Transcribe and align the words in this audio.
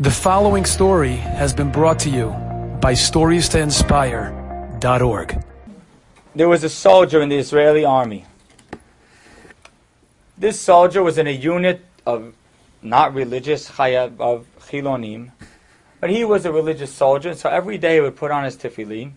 The 0.00 0.12
following 0.12 0.64
story 0.64 1.16
has 1.16 1.52
been 1.52 1.72
brought 1.72 1.98
to 2.00 2.08
you 2.08 2.28
by 2.80 2.92
StoriesToInspire.org. 2.92 5.44
There 6.36 6.48
was 6.48 6.62
a 6.62 6.68
soldier 6.68 7.20
in 7.20 7.28
the 7.28 7.36
Israeli 7.36 7.84
army. 7.84 8.24
This 10.36 10.60
soldier 10.60 11.02
was 11.02 11.18
in 11.18 11.26
a 11.26 11.32
unit 11.32 11.84
of 12.06 12.32
not 12.80 13.12
religious, 13.12 13.68
of 13.70 14.46
chilonim, 14.60 15.32
but 15.98 16.10
he 16.10 16.24
was 16.24 16.46
a 16.46 16.52
religious 16.52 16.92
soldier, 16.92 17.34
so 17.34 17.50
every 17.50 17.76
day 17.76 17.96
he 17.96 18.00
would 18.00 18.14
put 18.14 18.30
on 18.30 18.44
his 18.44 18.56
tefillin. 18.56 19.14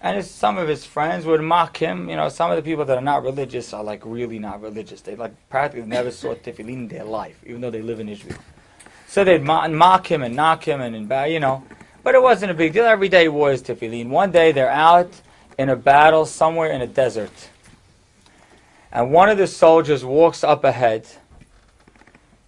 And 0.00 0.16
his, 0.16 0.30
some 0.30 0.58
of 0.58 0.68
his 0.68 0.84
friends 0.84 1.26
would 1.26 1.42
mock 1.42 1.76
him. 1.76 2.08
You 2.08 2.14
know, 2.14 2.28
some 2.28 2.52
of 2.52 2.56
the 2.56 2.62
people 2.62 2.84
that 2.84 2.96
are 2.96 3.02
not 3.02 3.24
religious 3.24 3.72
are 3.72 3.82
like 3.82 4.02
really 4.04 4.38
not 4.38 4.62
religious. 4.62 5.00
They 5.00 5.16
like 5.16 5.32
practically 5.48 5.88
never 5.88 6.12
saw 6.12 6.36
tefillin 6.36 6.68
in 6.68 6.86
their 6.86 7.02
life, 7.02 7.42
even 7.44 7.60
though 7.60 7.70
they 7.70 7.82
live 7.82 7.98
in 7.98 8.08
Israel. 8.08 8.38
So 9.12 9.24
they'd 9.24 9.42
mock 9.42 10.10
him 10.10 10.22
and 10.22 10.34
knock 10.34 10.66
him 10.66 10.80
and, 10.80 10.96
and 10.96 11.30
you 11.30 11.38
know. 11.38 11.64
But 12.02 12.14
it 12.14 12.22
wasn't 12.22 12.50
a 12.50 12.54
big 12.54 12.72
deal. 12.72 12.86
Every 12.86 13.10
day 13.10 13.24
he 13.24 13.28
wore. 13.28 13.54
One 13.54 14.30
day 14.30 14.52
they're 14.52 14.70
out 14.70 15.20
in 15.58 15.68
a 15.68 15.76
battle 15.76 16.24
somewhere 16.24 16.72
in 16.72 16.80
a 16.80 16.86
desert. 16.86 17.50
And 18.90 19.12
one 19.12 19.28
of 19.28 19.36
the 19.36 19.46
soldiers 19.46 20.02
walks 20.02 20.42
up 20.42 20.64
ahead, 20.64 21.06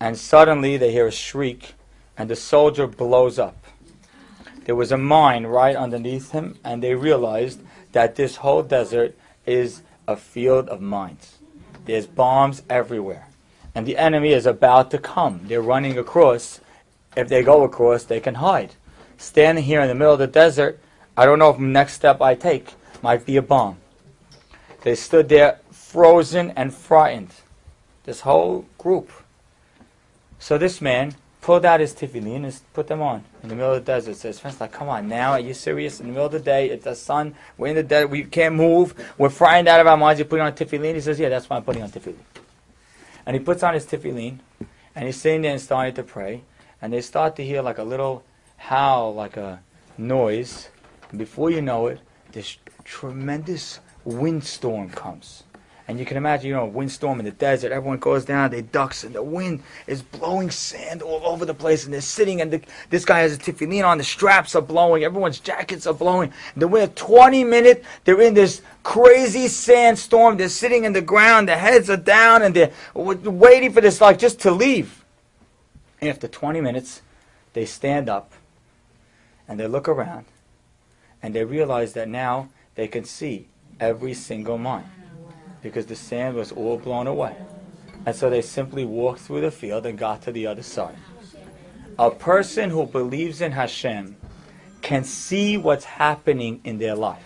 and 0.00 0.18
suddenly 0.18 0.76
they 0.76 0.90
hear 0.90 1.06
a 1.06 1.12
shriek, 1.12 1.74
and 2.16 2.28
the 2.28 2.34
soldier 2.34 2.88
blows 2.88 3.38
up. 3.38 3.64
There 4.64 4.74
was 4.74 4.90
a 4.90 4.98
mine 4.98 5.46
right 5.46 5.76
underneath 5.76 6.32
him, 6.32 6.58
and 6.64 6.82
they 6.82 6.96
realized 6.96 7.60
that 7.92 8.16
this 8.16 8.34
whole 8.34 8.64
desert 8.64 9.16
is 9.46 9.82
a 10.08 10.16
field 10.16 10.68
of 10.70 10.80
mines. 10.80 11.38
There's 11.84 12.08
bombs 12.08 12.64
everywhere 12.68 13.28
and 13.78 13.86
the 13.86 13.96
enemy 13.96 14.32
is 14.32 14.44
about 14.44 14.90
to 14.90 14.98
come. 14.98 15.42
They're 15.44 15.62
running 15.62 15.96
across. 15.96 16.60
If 17.16 17.28
they 17.28 17.44
go 17.44 17.62
across, 17.62 18.02
they 18.02 18.18
can 18.18 18.34
hide. 18.34 18.74
Standing 19.18 19.62
here 19.62 19.80
in 19.80 19.86
the 19.86 19.94
middle 19.94 20.14
of 20.14 20.18
the 20.18 20.26
desert, 20.26 20.80
I 21.16 21.24
don't 21.24 21.38
know 21.38 21.50
if 21.50 21.58
the 21.58 21.62
next 21.62 21.92
step 21.92 22.20
I 22.20 22.34
take 22.34 22.74
might 23.02 23.24
be 23.24 23.36
a 23.36 23.42
bomb. 23.42 23.76
They 24.82 24.96
stood 24.96 25.28
there 25.28 25.60
frozen 25.70 26.50
and 26.56 26.74
frightened. 26.74 27.30
This 28.02 28.22
whole 28.22 28.66
group. 28.78 29.12
So 30.40 30.58
this 30.58 30.80
man 30.80 31.14
pulled 31.40 31.64
out 31.64 31.78
his 31.78 31.94
tefillin 31.94 32.42
and 32.42 32.60
put 32.72 32.88
them 32.88 33.00
on 33.00 33.22
in 33.44 33.48
the 33.48 33.54
middle 33.54 33.74
of 33.74 33.84
the 33.84 33.92
desert. 33.92 34.16
So 34.16 34.32
friends 34.32 34.60
like, 34.60 34.72
come 34.72 34.88
on 34.88 35.08
now, 35.08 35.30
are 35.30 35.40
you 35.40 35.54
serious? 35.54 36.00
In 36.00 36.06
the 36.06 36.12
middle 36.14 36.26
of 36.26 36.32
the 36.32 36.40
day, 36.40 36.68
it's 36.70 36.82
the 36.82 36.96
sun, 36.96 37.36
we're 37.56 37.68
in 37.68 37.76
the 37.76 37.84
desert, 37.84 38.08
we 38.08 38.24
can't 38.24 38.56
move, 38.56 38.92
we're 39.18 39.30
frightened 39.30 39.68
out 39.68 39.80
of 39.80 39.86
our 39.86 39.96
minds, 39.96 40.18
you're 40.18 40.26
putting 40.26 40.44
on 40.44 40.52
tefillin? 40.52 40.96
He 40.96 41.00
says, 41.00 41.20
yeah, 41.20 41.28
that's 41.28 41.48
why 41.48 41.58
I'm 41.58 41.62
putting 41.62 41.84
on 41.84 41.90
tefillin. 41.90 42.16
And 43.28 43.36
he 43.36 43.40
puts 43.40 43.62
on 43.62 43.74
his 43.74 43.84
tefillin, 43.84 44.38
and 44.94 45.04
he's 45.04 45.20
sitting 45.20 45.42
there 45.42 45.52
and 45.52 45.60
starting 45.60 45.94
to 45.96 46.02
pray, 46.02 46.44
and 46.80 46.90
they 46.90 47.02
start 47.02 47.36
to 47.36 47.44
hear 47.44 47.60
like 47.60 47.76
a 47.76 47.82
little 47.82 48.24
howl, 48.56 49.14
like 49.14 49.36
a 49.36 49.60
noise. 49.98 50.70
And 51.10 51.18
before 51.18 51.50
you 51.50 51.60
know 51.60 51.88
it, 51.88 52.00
this 52.32 52.56
tremendous 52.84 53.80
windstorm 54.02 54.88
comes. 54.88 55.42
And 55.88 55.98
you 55.98 56.04
can 56.04 56.18
imagine, 56.18 56.48
you 56.48 56.54
know, 56.54 56.64
a 56.64 56.66
windstorm 56.66 57.18
in 57.18 57.24
the 57.24 57.30
desert. 57.30 57.72
Everyone 57.72 57.96
goes 57.98 58.26
down, 58.26 58.50
they 58.50 58.60
ducks, 58.60 59.04
and 59.04 59.14
the 59.14 59.22
wind 59.22 59.62
is 59.86 60.02
blowing 60.02 60.50
sand 60.50 61.00
all 61.00 61.22
over 61.24 61.46
the 61.46 61.54
place. 61.54 61.86
And 61.86 61.94
they're 61.94 62.02
sitting, 62.02 62.42
and 62.42 62.52
the, 62.52 62.60
this 62.90 63.06
guy 63.06 63.20
has 63.20 63.32
a 63.32 63.38
tefillin 63.38 63.86
on. 63.86 63.96
The 63.96 64.04
straps 64.04 64.54
are 64.54 64.60
blowing. 64.60 65.02
Everyone's 65.02 65.40
jackets 65.40 65.86
are 65.86 65.94
blowing. 65.94 66.30
And 66.54 66.62
they're 66.62 66.82
in 66.82 66.90
20 66.90 67.42
minutes. 67.44 67.86
They're 68.04 68.20
in 68.20 68.34
this 68.34 68.60
crazy 68.82 69.48
sandstorm. 69.48 70.36
They're 70.36 70.50
sitting 70.50 70.84
in 70.84 70.92
the 70.92 71.00
ground. 71.00 71.48
Their 71.48 71.58
heads 71.58 71.88
are 71.88 71.96
down, 71.96 72.42
and 72.42 72.54
they're 72.54 72.72
waiting 72.94 73.72
for 73.72 73.80
this, 73.80 73.98
like, 73.98 74.18
just 74.18 74.40
to 74.40 74.50
leave. 74.50 75.06
And 76.02 76.10
After 76.10 76.28
20 76.28 76.60
minutes, 76.60 77.00
they 77.54 77.64
stand 77.64 78.10
up, 78.10 78.34
and 79.48 79.58
they 79.58 79.66
look 79.66 79.88
around, 79.88 80.26
and 81.22 81.34
they 81.34 81.44
realize 81.44 81.94
that 81.94 82.10
now 82.10 82.50
they 82.74 82.88
can 82.88 83.04
see 83.04 83.48
every 83.80 84.12
single 84.12 84.58
mine 84.58 84.97
because 85.68 85.86
the 85.86 85.96
sand 85.96 86.34
was 86.34 86.50
all 86.52 86.78
blown 86.78 87.06
away. 87.06 87.36
And 88.06 88.14
so 88.14 88.30
they 88.30 88.42
simply 88.42 88.84
walked 88.84 89.20
through 89.20 89.42
the 89.42 89.50
field 89.50 89.86
and 89.86 89.98
got 89.98 90.22
to 90.22 90.32
the 90.32 90.46
other 90.46 90.62
side. 90.62 90.96
A 91.98 92.10
person 92.10 92.70
who 92.70 92.86
believes 92.86 93.40
in 93.40 93.52
Hashem 93.52 94.16
can 94.82 95.04
see 95.04 95.56
what's 95.56 95.84
happening 95.84 96.60
in 96.64 96.78
their 96.78 96.94
life. 96.94 97.24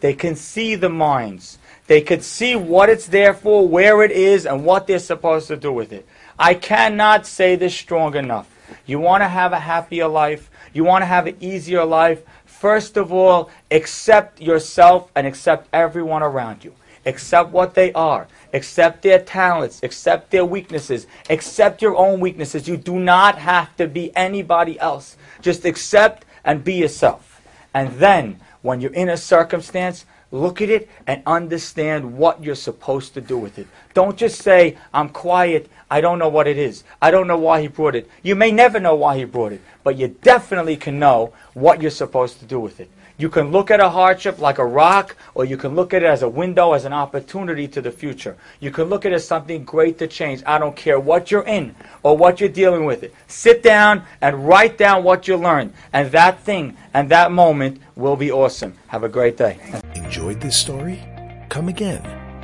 They 0.00 0.14
can 0.14 0.34
see 0.34 0.74
the 0.74 0.88
minds. 0.88 1.58
They 1.86 2.00
can 2.00 2.20
see 2.20 2.56
what 2.56 2.88
it's 2.88 3.06
there 3.06 3.32
for, 3.32 3.66
where 3.66 4.02
it 4.02 4.10
is, 4.10 4.46
and 4.46 4.64
what 4.64 4.86
they're 4.86 4.98
supposed 4.98 5.48
to 5.48 5.56
do 5.56 5.72
with 5.72 5.92
it. 5.92 6.06
I 6.38 6.54
cannot 6.54 7.26
say 7.26 7.56
this 7.56 7.74
strong 7.74 8.16
enough. 8.16 8.48
You 8.84 8.98
want 8.98 9.22
to 9.22 9.28
have 9.28 9.52
a 9.52 9.60
happier 9.60 10.08
life, 10.08 10.50
you 10.72 10.84
want 10.84 11.02
to 11.02 11.06
have 11.06 11.26
an 11.26 11.36
easier 11.40 11.84
life. 11.84 12.22
First 12.44 12.96
of 12.96 13.12
all, 13.12 13.50
accept 13.70 14.40
yourself 14.40 15.10
and 15.14 15.26
accept 15.26 15.68
everyone 15.72 16.22
around 16.22 16.64
you 16.64 16.74
accept 17.04 17.50
what 17.50 17.74
they 17.74 17.92
are, 17.92 18.28
accept 18.52 19.02
their 19.02 19.18
talents, 19.18 19.82
accept 19.82 20.30
their 20.30 20.44
weaknesses, 20.44 21.06
accept 21.30 21.82
your 21.82 21.96
own 21.96 22.20
weaknesses. 22.20 22.68
You 22.68 22.76
do 22.76 22.98
not 22.98 23.38
have 23.38 23.76
to 23.76 23.86
be 23.86 24.14
anybody 24.16 24.78
else. 24.78 25.16
Just 25.40 25.64
accept 25.64 26.24
and 26.44 26.62
be 26.62 26.74
yourself. 26.74 27.40
And 27.74 27.90
then, 27.98 28.40
when 28.62 28.80
you're 28.80 28.92
in 28.92 29.08
a 29.08 29.16
circumstance, 29.16 30.04
look 30.32 30.60
at 30.60 30.70
it 30.70 30.90
and 31.06 31.22
understand 31.26 32.16
what 32.16 32.42
you're 32.42 32.54
supposed 32.54 33.14
to 33.14 33.20
do 33.20 33.38
with 33.38 33.58
it. 33.58 33.68
Don't 33.94 34.16
just 34.16 34.42
say, 34.42 34.76
I'm 34.92 35.10
quiet, 35.10 35.70
I 35.90 36.00
don't 36.00 36.18
know 36.18 36.30
what 36.30 36.48
it 36.48 36.58
is. 36.58 36.82
I 37.00 37.10
don't 37.10 37.28
know 37.28 37.38
why 37.38 37.60
he 37.60 37.68
brought 37.68 37.94
it. 37.94 38.10
You 38.22 38.34
may 38.34 38.50
never 38.50 38.80
know 38.80 38.96
why 38.96 39.18
he 39.18 39.24
brought 39.24 39.52
it, 39.52 39.60
but 39.84 39.96
you 39.96 40.08
definitely 40.08 40.76
can 40.76 40.98
know 40.98 41.32
what 41.54 41.80
you're 41.80 41.90
supposed 41.90 42.40
to 42.40 42.46
do 42.46 42.58
with 42.58 42.80
it. 42.80 42.90
You 43.18 43.28
can 43.28 43.52
look 43.52 43.70
at 43.70 43.78
a 43.78 43.90
hardship 43.90 44.40
like 44.40 44.58
a 44.58 44.64
rock, 44.64 45.14
or 45.34 45.44
you 45.44 45.56
can 45.56 45.74
look 45.76 45.92
at 45.94 46.02
it 46.02 46.06
as 46.06 46.22
a 46.22 46.28
window, 46.28 46.72
as 46.72 46.84
an 46.84 46.92
opportunity 46.92 47.68
to 47.68 47.80
the 47.80 47.92
future. 47.92 48.36
You 48.58 48.70
can 48.70 48.84
look 48.84 49.04
at 49.04 49.12
it 49.12 49.16
as 49.16 49.28
something 49.28 49.64
great 49.64 49.98
to 49.98 50.06
change. 50.06 50.42
I 50.46 50.58
don't 50.58 50.74
care 50.74 50.98
what 50.98 51.30
you're 51.30 51.44
in 51.44 51.76
or 52.02 52.16
what 52.16 52.40
you're 52.40 52.48
dealing 52.48 52.84
with 52.84 53.02
it. 53.02 53.14
Sit 53.28 53.62
down 53.62 54.04
and 54.20 54.48
write 54.48 54.78
down 54.78 55.04
what 55.04 55.28
you 55.28 55.36
learned, 55.36 55.74
and 55.92 56.10
that 56.10 56.40
thing 56.40 56.76
and 56.94 57.10
that 57.10 57.30
moment 57.30 57.80
will 57.94 58.16
be 58.16 58.32
awesome. 58.32 58.74
Have 58.88 59.04
a 59.04 59.08
great 59.08 59.36
day. 59.36 59.81
Enjoyed 60.12 60.42
this 60.42 60.58
story? 60.58 61.02
Come 61.48 61.70
again. 61.70 62.02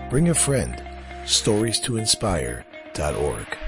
Bring 0.09 0.31
a 0.31 0.35
friend. 0.35 0.83
Stories 1.27 1.79
to 1.81 1.99
inspire.org. 1.99 3.59